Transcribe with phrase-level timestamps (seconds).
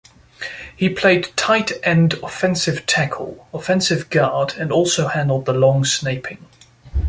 [0.75, 6.39] He played tight end, offensive tackle, offensive guard and also handled the long-snaping.